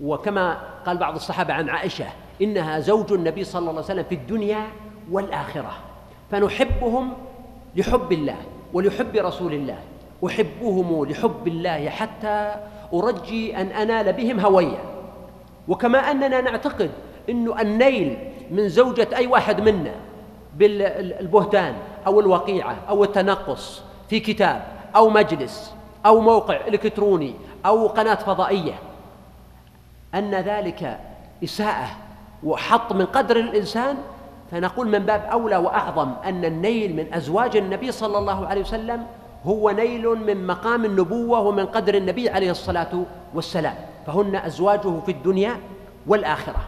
وكما 0.00 0.58
قال 0.86 0.96
بعض 0.96 1.14
الصحابة 1.14 1.54
عن 1.54 1.68
عائشة 1.68 2.06
إنها 2.42 2.80
زوج 2.80 3.12
النبي 3.12 3.44
صلى 3.44 3.60
الله 3.60 3.70
عليه 3.70 3.80
وسلم 3.80 4.04
في 4.04 4.14
الدنيا 4.14 4.66
والآخرة. 5.10 5.72
فنحبهم 6.30 7.12
لحب 7.76 8.12
الله 8.12 8.36
ولحب 8.72 9.16
رسول 9.16 9.54
الله 9.54 9.78
أحبهم 10.26 11.04
لحب 11.04 11.48
الله 11.48 11.88
حتى 11.88 12.54
أرجي 12.92 13.56
أن 13.56 13.66
أنال 13.66 14.12
بهم 14.12 14.40
هويا 14.40 14.78
وكما 15.68 15.98
أننا 15.98 16.40
نعتقد 16.40 16.90
أنه 17.28 17.60
النيل 17.60 18.18
من 18.50 18.68
زوجة 18.68 19.08
أي 19.16 19.26
واحد 19.26 19.60
منا 19.60 19.94
بالبهتان 20.56 21.74
أو 22.06 22.20
الوقيعة 22.20 22.76
أو 22.88 23.04
التنقص 23.04 23.82
في 24.08 24.20
كتاب 24.20 24.62
أو 24.96 25.08
مجلس 25.10 25.74
أو 26.06 26.20
موقع 26.20 26.66
إلكتروني 26.66 27.34
أو 27.66 27.86
قناة 27.86 28.14
فضائية. 28.14 28.74
أن 30.14 30.34
ذلك 30.34 30.98
إساءة 31.44 31.88
وحط 32.44 32.92
من 32.92 33.06
قدر 33.06 33.36
الإنسان 33.36 33.96
فنقول 34.50 34.88
من 34.88 34.98
باب 34.98 35.28
أولى 35.32 35.56
وأعظم 35.56 36.12
أن 36.24 36.44
النيل 36.44 36.96
من 36.96 37.14
أزواج 37.14 37.56
النبي 37.56 37.92
صلى 37.92 38.18
الله 38.18 38.46
عليه 38.46 38.60
وسلم 38.60 39.06
هو 39.44 39.70
نيل 39.70 40.08
من 40.08 40.46
مقام 40.46 40.84
النبوة 40.84 41.40
ومن 41.40 41.66
قدر 41.66 41.94
النبي 41.94 42.30
عليه 42.30 42.50
الصلاة 42.50 43.02
والسلام 43.34 43.74
فهن 44.06 44.36
أزواجه 44.36 45.00
في 45.06 45.12
الدنيا 45.12 45.56
والآخرة. 46.06 46.60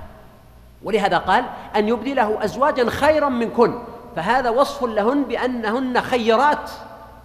ولهذا 0.85 1.19
قال 1.19 1.45
أن 1.77 1.89
يبدله 1.89 2.45
أزواجا 2.45 2.91
خيرا 2.91 3.29
منكن 3.29 3.79
فهذا 4.17 4.51
وصف 4.51 4.85
لهن 4.85 5.23
بأنهن 5.25 6.01
خيرات 6.01 6.71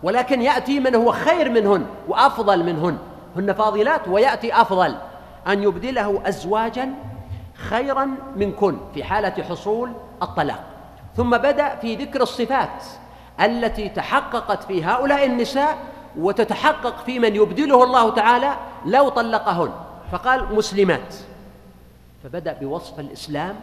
ولكن 0.04 0.42
يأتي 0.42 0.80
من 0.80 0.96
هو 0.96 1.12
خير 1.12 1.50
منهن 1.50 1.86
وأفضل 2.08 2.64
منهن. 2.64 2.98
هن 3.36 3.54
فاضلات 3.54 4.08
ويأتي 4.08 4.62
أفضل. 4.62 4.96
أن 5.48 5.64
يبدله 5.64 6.22
أزواجا 6.26 6.94
خيرا 7.54 8.10
منكن 8.36 8.78
في 8.94 9.04
حالة 9.04 9.44
حصول 9.50 9.92
الطلاق. 10.22 10.64
ثم 11.16 11.38
بدأ 11.38 11.76
في 11.76 11.96
ذكر 11.96 12.22
الصفات 12.22 12.84
التي 13.42 13.90
تحققت 13.90 14.64
في 14.64 14.84
هؤلاء 14.84 15.26
النساء 15.26 15.78
وتتحقق 16.18 17.04
في 17.06 17.20
من 17.20 17.36
يبدله 17.36 17.84
الله 17.84 18.10
تعالى 18.10 18.54
لو 18.86 19.10
طلقهن. 19.10 19.72
فقال 20.12 20.56
مسلمات. 20.56 21.16
فبدأ 22.28 22.54
بوصف 22.62 23.00
الإسلام 23.00 23.56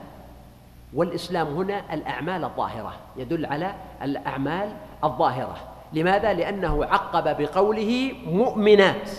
والإسلام 0.95 1.47
هنا 1.47 1.95
الأعمال 1.95 2.45
الظاهرة 2.45 2.93
يدل 3.17 3.47
على 3.47 3.75
الأعمال 4.03 4.69
الظاهرة. 5.05 5.57
لماذا؟ 5.93 6.33
لأنه 6.33 6.85
عقب 6.85 7.43
بقوله 7.43 8.13
مؤمنات. 8.27 9.11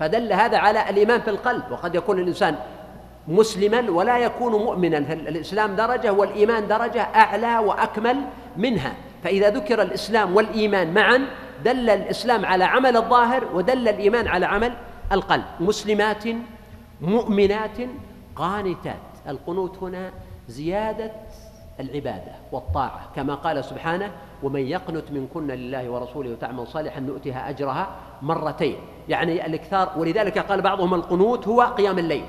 فدل 0.00 0.32
هذا 0.32 0.58
على 0.58 0.90
الإيمان 0.90 1.20
في 1.20 1.30
القلب 1.30 1.62
وقد 1.70 1.94
يكون 1.94 2.18
الإنسان 2.18 2.56
مسلما 3.28 3.90
ولا 3.90 4.18
يكون 4.18 4.52
مؤمنا. 4.52 4.98
الإسلام 4.98 5.76
درجة 5.76 6.12
والإيمان 6.12 6.68
درجة 6.68 7.02
أعلى 7.02 7.58
وأكمل 7.58 8.16
منها. 8.56 8.92
فإذا 9.24 9.50
ذكر 9.50 9.82
الإسلام 9.82 10.36
والإيمان 10.36 10.94
معا 10.94 11.20
دل 11.64 11.90
الإسلام 11.90 12.44
على 12.44 12.64
عمل 12.64 12.96
الظاهر 12.96 13.44
ودل 13.54 13.88
الإيمان 13.88 14.28
على 14.28 14.46
عمل 14.46 14.72
القلب. 15.12 15.44
مسلمات 15.60 16.24
مؤمنات 17.00 17.78
قانتات. 18.40 18.96
القنوت 19.28 19.82
هنا 19.82 20.10
زيادة 20.48 21.12
العبادة 21.80 22.32
والطاعة 22.52 23.10
كما 23.16 23.34
قال 23.34 23.64
سبحانه 23.64 24.12
ومن 24.42 24.60
يقنت 24.60 25.10
منكن 25.10 25.46
لله 25.46 25.90
ورسوله 25.90 26.30
وتعمل 26.30 26.66
صالحا 26.66 27.00
نؤتها 27.00 27.50
أجرها 27.50 27.88
مرتين. 28.22 28.76
يعني 29.08 29.46
الإكثار 29.46 29.92
ولذلك 29.96 30.38
قال 30.38 30.62
بعضهم 30.62 30.94
القنوت 30.94 31.48
هو 31.48 31.62
قيام 31.62 31.98
الليل. 31.98 32.24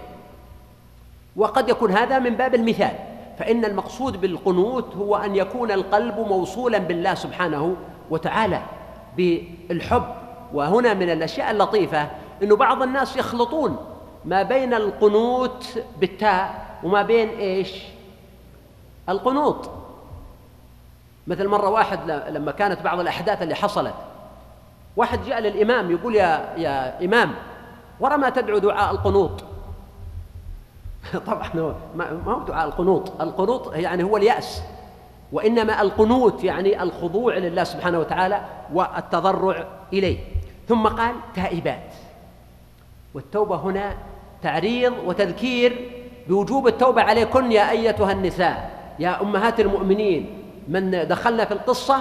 وقد 1.36 1.70
يكون 1.70 1.91
هذا 1.91 2.20
من 2.20 2.36
باب 2.36 2.56
المثال 2.56 2.94
فإن 3.38 3.65
المقصود 3.65 4.22
بالقنوت 4.22 4.96
هو 4.96 5.15
أن 5.15 5.36
يكون 5.36 5.72
القلب 5.72 6.20
موصولا 6.20 6.77
بالله 6.77 7.13
سبحانه 7.13 7.75
وتعالى 8.10 8.62
بالحب. 9.18 10.06
وهنا 10.53 10.94
من 10.94 11.10
الأشياء 11.10 11.51
اللطيفة 11.51 12.12
أنه 12.44 12.56
بعض 12.56 12.84
الناس 12.84 13.18
يخلطون 13.18 13.90
ما 14.25 14.44
بين 14.44 14.74
القنوت 14.74 15.84
بالتاء 16.00 16.66
وما 16.84 17.01
بين 17.01 17.30
إيش؟ 17.30 17.84
القنوط. 19.10 19.70
مثل 21.28 21.48
مرة 21.48 21.70
واحد 21.70 22.12
لما 22.12 22.51
كانت 22.51 22.82
بعض 22.82 23.00
الأحداث 23.00 23.42
اللي 23.42 23.56
حصلت 23.56 23.94
واحد 24.96 25.24
جاء 25.24 25.40
للإمام 25.40 25.92
يقول 25.92 26.16
يا 26.16 26.54
يا 26.58 27.06
إمام 27.06 27.34
ورا 28.00 28.18
ما 28.18 28.30
تدعو 28.30 28.58
دعاء 28.58 28.92
القنوط؟ 28.92 29.44
طبعا 31.28 31.74
ما 31.96 32.22
هو 32.28 32.44
دعاء 32.44 32.68
القنوط. 32.68 33.22
القنوط 33.22 33.74
يعني 33.74 34.04
هو 34.04 34.18
اليأس 34.18 34.62
وإنما 35.32 35.82
القنوت 35.82 36.44
يعني 36.44 36.84
الخضوع 36.84 37.38
لله 37.38 37.63
سبحانه 37.63 38.00
وتعالى 38.00 38.42
والتضرع 38.74 39.66
إليه. 39.94 40.20
ثم 40.68 40.88
قال 40.88 41.16
تائبات. 41.36 41.94
والتوبة 43.13 43.56
هنا 43.56 43.96
تعريض 44.43 44.93
وتذكير 45.05 45.91
بوجوب 46.27 46.67
التوبة 46.67 47.01
عليكن 47.01 47.51
يا 47.51 47.69
أيتها 47.69 48.12
النساء 48.12 48.71
يا 49.00 49.21
أمهات 49.21 49.60
المؤمنين 49.60 50.43
من 50.67 51.07
دخلنا 51.07 51.45
في 51.45 51.51
القصة 51.51 51.98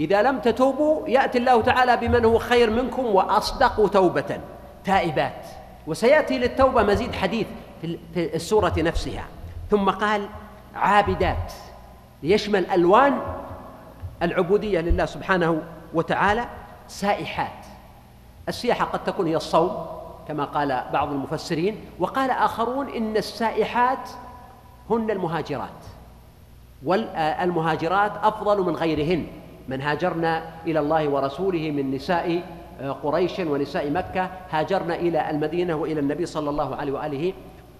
إذا 0.00 0.22
لم 0.22 0.38
تتوبوا 0.38 1.08
يأتي 1.08 1.38
الله 1.38 1.62
تعالى 1.62 1.96
بمن 1.96 2.24
هو 2.24 2.38
خير 2.38 2.70
منكم 2.70 3.06
وأصدق 3.06 3.88
توبة. 3.88 4.40
تائبات. 4.84 5.46
وسيأتي 5.86 6.38
للتوبة 6.38 6.82
مزيد 6.82 7.14
حديث 7.14 7.46
في 7.82 7.98
السورة 8.16 8.72
نفسها. 8.78 9.24
ثم 9.70 9.90
قال 9.90 10.28
عابدات. 10.74 11.52
ليشمل 12.22 12.66
ألوان 12.66 13.20
العبودية 14.22 14.80
لله 14.80 15.06
سبحانه 15.06 15.62
وتعالى 15.94 16.44
سائحات. 16.88 17.66
السياحة 18.48 18.84
قد 18.84 19.04
تكون 19.04 19.26
هي 19.26 19.36
الصوم 19.36 19.99
كما 20.30 20.44
قال 20.44 20.84
بعض 20.92 21.12
المفسرين 21.12 21.76
وقال 21.98 22.30
آخرون 22.30 22.88
إن 22.88 23.16
السائحات 23.16 24.10
هن 24.90 25.10
المهاجرات 25.10 25.80
والمهاجرات 26.82 28.12
أفضل 28.22 28.62
من 28.62 28.76
غيرهن. 28.76 29.26
من 29.68 29.82
هاجرنا 29.82 30.42
إلى 30.66 30.80
الله 30.80 31.08
ورسوله 31.08 31.70
من 31.70 31.90
نساء 31.90 32.42
قريش 33.02 33.38
ونساء 33.38 33.90
مكة 33.90 34.30
هاجرنا 34.50 34.94
إلى 34.94 35.30
المدينة 35.30 35.74
وإلى 35.74 36.00
النبي 36.00 36.26
صلى 36.26 36.50
الله 36.50 36.76
عليه 36.76 36.92
وآله 36.92 37.32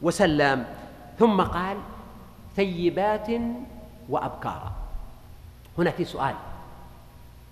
وسلم. 0.02 0.64
ثم 1.18 1.40
قال 1.40 1.76
ثيبات 2.56 3.28
وأبكارا 4.08 4.72
هنا 5.78 5.90
في 5.90 6.04
سؤال 6.04 6.34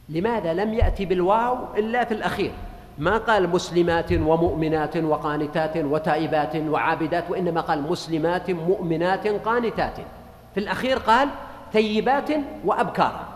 لماذا 0.08 0.54
لم 0.54 0.74
يأتي 0.74 1.04
بالواو 1.04 1.58
إلا 1.76 2.04
في 2.04 2.14
الأخير؟ 2.14 2.52
ما 2.98 3.18
قال 3.18 3.48
مسلمات 3.50 4.12
ومؤمنات 4.12 4.96
وقانتات 4.96 5.76
وتائبات 5.76 6.56
وعابدات 6.56 7.30
وإنما 7.30 7.60
قال 7.60 7.82
مسلمات 7.82 8.50
مؤمنات 8.50 9.26
قانتات. 9.26 9.96
في 10.54 10.60
الأخير 10.60 10.98
قال 10.98 11.28
ثيبات 11.72 12.30
وأبكارا 12.64 13.28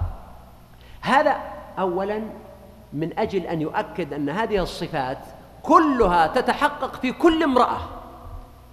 هذا 1.01 1.37
أولا 1.79 2.23
من 2.93 3.19
أجل 3.19 3.41
أن 3.41 3.61
يؤكد 3.61 4.13
أن 4.13 4.31
هذه 4.31 4.63
الصفات 4.63 5.19
كلها 5.63 6.27
تتحقق 6.27 6.95
في 6.95 7.13
كل 7.13 7.43
امرأة. 7.43 7.79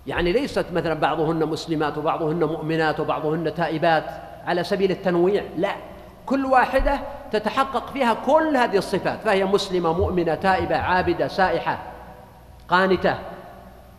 يعني 0.07 0.31
ليست 0.31 0.65
مثلا 0.73 0.93
بعضهن 0.93 1.45
مسلمات 1.45 1.97
وبعضهن 1.97 2.43
مؤمنات 2.43 2.99
وبعضهن 2.99 3.53
تائبات 3.53 4.03
على 4.45 4.63
سبيل 4.63 4.91
التنويع 4.91 5.43
لا. 5.57 5.71
كل 6.25 6.45
واحدة 6.45 6.99
تتحقق 7.31 7.91
فيها 7.93 8.13
كل 8.13 8.57
هذه 8.57 8.77
الصفات 8.77 9.19
فهي 9.21 9.45
مسلمة 9.45 9.93
مؤمنة 9.93 10.35
تائبة 10.35 10.77
عابدة 10.77 11.27
سائحة 11.27 11.79
قانتة. 12.67 13.15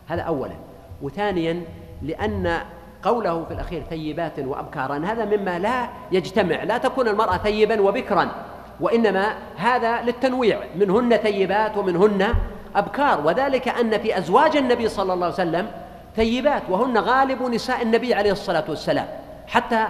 هذا 0.07 0.21
أولا. 0.21 0.53
وثانيا 1.01 1.63
لأن 2.01 2.59
قوله 3.03 3.45
في 3.45 3.53
الأخير 3.53 3.83
ثيبات 3.89 4.39
وأبكارا 4.39 4.97
هذا 5.05 5.25
مما 5.25 5.59
لا 5.59 5.89
يجتمع 6.11 6.63
لا 6.63 6.77
تكون 6.77 7.07
المرأة 7.07 7.37
ثيبا 7.37 7.81
وبكرا 7.81 8.31
وإنما 8.79 9.33
هذا 9.57 10.01
للتنويع. 10.01 10.59
منهن 10.75 11.17
ثيبات 11.17 11.77
ومنهن 11.77 12.33
أبكار. 12.75 13.27
وذلك 13.27 13.67
أن 13.67 13.97
في 13.97 14.17
أزواج 14.17 14.57
النبي 14.57 14.89
صلى 14.89 15.13
الله 15.13 15.25
عليه 15.25 15.35
وسلم 15.35 15.71
ثيبات 16.15 16.63
وهن 16.69 16.97
غالب 16.97 17.43
نساء 17.43 17.81
النبي 17.81 18.13
عليه 18.13 18.31
الصلاة 18.31 18.63
والسلام 18.69 19.07
حتى 19.47 19.85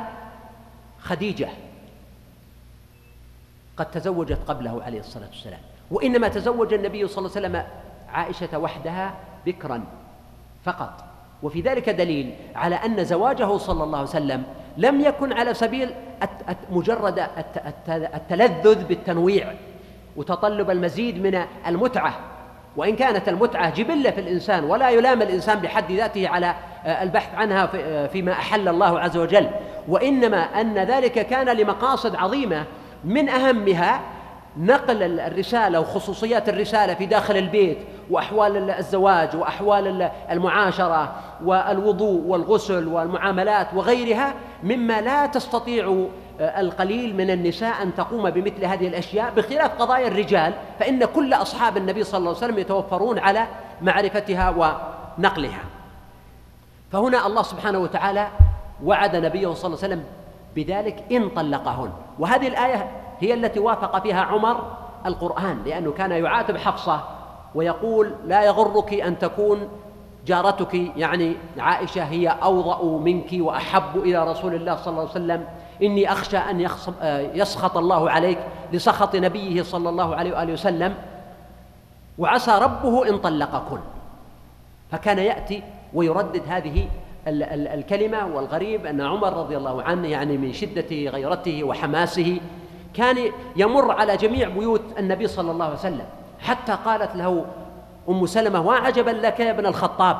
خديجة. 0.99 1.49
قد 3.77 3.91
تزوجت 3.91 4.39
قبله 4.47 4.83
عليه 4.83 4.99
الصلاة 4.99 5.27
والسلام. 5.27 5.59
وإنما 5.91 6.27
تزوج 6.27 6.73
النبي 6.73 7.07
صلى 7.07 7.25
الله 7.25 7.37
عليه 7.37 7.47
وسلم 7.47 7.63
عائشة 8.09 8.57
وحدها 8.59 9.13
بكرا 9.45 9.83
فقط. 10.63 11.03
وفي 11.43 11.61
ذلك 11.61 11.89
دليل 11.89 12.35
على 12.55 12.75
أن 12.75 13.05
زواجه 13.05 13.57
صلى 13.57 13.83
الله 13.83 13.97
عليه 13.97 14.09
وسلم 14.09 14.43
لم 14.77 15.01
يكن 15.01 15.33
على 15.33 15.53
سبيل 15.53 15.89
مجرد 16.71 17.27
التلذذ 18.15 18.83
بالتنويع 18.83 19.53
وتطلب 20.15 20.69
المزيد 20.69 21.23
من 21.23 21.41
المتعة. 21.67 22.19
وإن 22.75 22.95
كانت 22.95 23.29
المتعة 23.29 23.69
جبلة 23.69 24.11
في 24.11 24.21
الإنسان 24.21 24.63
ولا 24.63 24.89
يلام 24.89 25.21
الإنسان 25.21 25.59
بحد 25.59 25.91
ذاته 25.91 26.27
على 26.27 26.55
البحث 26.85 27.35
عنها 27.35 27.65
فيما 28.07 28.31
أحل 28.31 28.67
الله 28.67 28.99
عز 28.99 29.17
وجل. 29.17 29.49
وإنما 29.87 30.37
أن 30.37 30.77
ذلك 30.77 31.27
كان 31.27 31.57
لمقاصد 31.57 32.15
عظيمة 32.15 32.65
من 33.03 33.29
أهمها 33.29 34.01
نقل 34.57 35.19
الرسالة 35.19 35.79
وخصوصيات 35.79 36.49
الرسالة 36.49 36.93
في 36.93 37.05
داخل 37.05 37.37
البيت 37.37 37.77
وأحوال 38.09 38.71
الزواج 38.71 39.35
وأحوال 39.35 40.11
المعاشرة 40.31 41.15
والوضوء 41.43 42.21
والغسل 42.21 42.87
والمعاملات 42.87 43.67
وغيرها 43.73 44.33
مما 44.63 45.01
لا 45.01 45.25
تستطيع 45.25 46.07
القليل 46.39 47.15
من 47.15 47.29
النساء 47.29 47.83
أن 47.83 47.95
تقوم 47.95 48.29
بمثل 48.29 48.65
هذه 48.65 48.87
الأشياء 48.87 49.33
بخلاف 49.35 49.81
قضايا 49.81 50.07
الرجال 50.07 50.53
فإن 50.79 51.05
كل 51.05 51.33
أصحاب 51.33 51.77
النبي 51.77 52.03
صلى 52.03 52.17
الله 52.17 52.29
عليه 52.29 52.37
وسلم 52.37 52.59
يتوفرون 52.59 53.19
على 53.19 53.47
معرفتها 53.81 54.49
ونقلها. 54.49 55.61
فهنا 56.91 57.27
الله 57.27 57.41
سبحانه 57.41 57.79
وتعالى 57.79 58.27
وعد 58.83 59.15
نبيه 59.15 59.53
صلى 59.53 59.65
الله 59.65 59.83
عليه 59.83 59.93
وسلم 59.93 60.03
بذلك 60.55 61.03
إن 61.11 61.29
طلقهن. 61.29 61.91
وهذه 62.19 62.47
الآية 62.47 62.91
هي 63.19 63.33
التي 63.33 63.59
وافق 63.59 64.03
فيها 64.03 64.21
عمر 64.21 64.71
القرآن 65.05 65.63
لأنه 65.65 65.91
كان 65.91 66.11
يعاتب 66.11 66.57
حفصة 66.57 67.01
ويقول 67.55 68.15
لا 68.25 68.43
يغرك 68.43 68.93
أن 68.93 69.19
تكون 69.19 69.67
جارتك 70.25 70.73
يعني 70.73 71.35
عائشة 71.59 72.03
هي 72.03 72.27
أوضأ 72.27 72.99
منك 72.99 73.29
وأحب 73.33 73.97
إلى 73.97 74.31
رسول 74.31 74.55
الله 74.55 74.75
صلى 74.75 74.91
الله 74.91 75.01
عليه 75.01 75.11
وسلم. 75.11 75.45
إني 75.81 76.11
أخشى 76.11 76.37
أن 76.37 76.67
يسخط 77.33 77.77
الله 77.77 78.09
عليك 78.09 78.39
لسخط 78.73 79.15
نبيه 79.15 79.61
صلى 79.63 79.89
الله 79.89 80.15
عليه 80.15 80.37
وآله 80.37 80.53
وسلم. 80.53 80.95
وعسى 82.17 82.51
ربه 82.61 83.09
إن 83.09 83.17
طلقكن. 83.17 83.79
فكان 84.91 85.19
يأتي 85.19 85.63
ويردد 85.93 86.41
هذه 86.47 86.87
الكلمة 87.27 88.27
والغريب 88.35 88.85
أن 88.85 89.01
عمر 89.01 89.33
رضي 89.33 89.57
الله 89.57 89.83
عنه 89.83 90.07
يعني 90.07 90.37
من 90.37 90.53
شدة 90.53 91.09
غيرته 91.09 91.63
وحماسه 91.63 92.39
كان 92.93 93.31
يمر 93.55 93.91
على 93.91 94.17
جميع 94.17 94.49
بيوت 94.49 94.81
النبي 94.97 95.27
صلى 95.27 95.51
الله 95.51 95.65
عليه 95.65 95.75
وسلم. 95.75 96.05
حتى 96.39 96.77
قالت 96.85 97.15
له 97.15 97.45
أم 98.09 98.25
سلمة 98.25 98.61
وعجبا 98.61 99.09
لك 99.09 99.39
يا 99.39 99.51
ابن 99.51 99.65
الخطاب؟ 99.65 100.17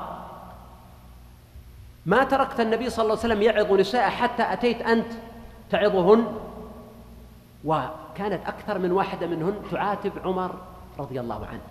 ما 2.06 2.24
تركت 2.24 2.60
النبي 2.60 2.90
صلى 2.90 3.04
الله 3.04 3.18
عليه 3.18 3.34
وسلم 3.34 3.42
يعظ 3.42 3.74
نساء 3.74 4.10
حتى 4.10 4.54
أتيت 4.54 4.82
أنت 4.82 5.12
تعظهن؟ 5.70 6.26
وكانت 7.66 8.46
أكثر 8.48 8.80
من 8.80 8.92
واحدة 8.92 9.28
منهن 9.28 9.54
تعاتب 9.72 10.12
عمر 10.26 10.52
رضي 11.00 11.20
الله 11.20 11.46
عنه. 11.46 11.62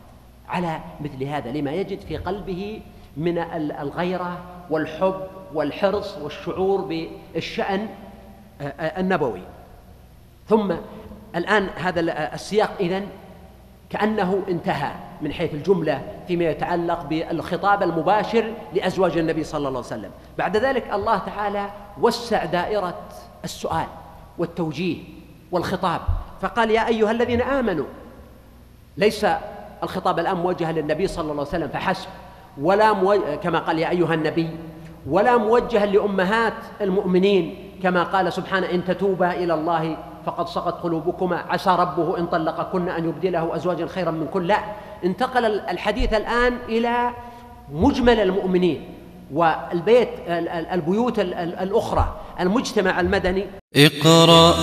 على 0.48 0.80
مثل 1.00 1.24
هذا 1.24 1.50
لما 1.50 1.72
يجد 1.72 2.00
في 2.00 2.16
قلبه 2.16 2.82
من 3.16 3.38
الغيرة 3.80 4.38
والحب 4.70 5.20
والحرص 5.54 6.18
والشعور 6.18 6.80
بالشأن 6.80 7.88
النبوي. 8.80 9.42
ثم 10.48 10.74
الآن 11.36 11.68
هذا 11.76 12.00
السياق 12.34 12.70
إذن 12.80 13.06
كأنه 13.90 14.42
انتهى 14.48 14.92
من 15.20 15.32
حيث 15.32 15.54
الجملة 15.54 16.02
فيما 16.28 16.44
يتعلق 16.44 17.02
بالخطاب 17.02 17.82
المباشر 17.82 18.52
لأزواج 18.74 19.18
النبي 19.18 19.44
صلى 19.44 19.58
الله 19.58 19.68
عليه 19.68 19.78
وسلم. 19.78 20.10
بعد 20.38 20.56
ذلك 20.56 20.92
الله 20.92 21.18
تعالى 21.18 21.70
وسع 22.00 22.44
دائرة 22.44 22.98
السؤال 23.44 23.86
والتوجيه 24.38 24.98
والخطاب. 25.52 26.00
فقال 26.40 26.70
يا 26.70 26.88
أيها 26.88 27.10
الذين 27.10 27.42
آمنوا 27.42 27.86
ليس 28.96 29.26
الخطاب 29.82 30.18
الآن 30.18 30.36
موجها 30.36 30.72
للنبي 30.72 31.06
صلى 31.06 31.22
الله 31.32 31.32
عليه 31.32 31.42
وسلم 31.42 31.68
فحسب. 31.68 32.08
ولا 32.60 32.92
كما 33.36 33.58
قال 33.58 33.78
يا 33.78 33.90
أيها 33.90 34.14
النبي 34.14 34.48
ولا 35.06 35.36
موجها 35.36 35.86
لأمهات 35.86 36.54
المؤمنين 36.80 37.72
كما 37.82 38.02
قال 38.02 38.32
سبحانه 38.32 38.70
إن 38.70 38.84
تتوبا 38.84 39.32
إلى 39.32 39.54
الله 39.54 39.96
فقد 40.26 40.48
صغت 40.48 40.82
قلوبكما. 40.82 41.36
عسى 41.36 41.70
ربه 41.70 42.18
إن 42.18 42.26
طلقكن 42.26 42.88
أن 42.88 43.08
يبدله 43.08 43.56
أزواجا 43.56 43.86
خيرا 43.86 44.10
من 44.10 44.26
كل. 44.32 44.46
لا 44.46 44.58
انتقل 45.04 45.44
الحديث 45.44 46.14
الآن 46.14 46.56
إلى 46.68 47.10
مجمل 47.72 48.20
المؤمنين 48.20 48.84
والبيت 49.32 50.08
البيوت 50.72 51.18
الأخرى 51.64 52.16
المجتمع 52.40 53.00
المدني. 53.00 53.46
اقرأ 53.76 54.54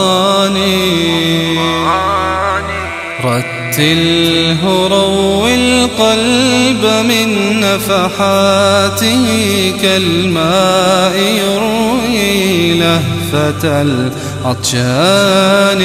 رتله 3.25 4.63
روي 4.89 5.55
القلب 5.55 6.85
من 7.09 7.29
نفحاته 7.61 9.25
كالماء 9.83 11.15
يروي 11.17 12.75
لهفة 12.75 13.65
العطشان. 14.45 15.83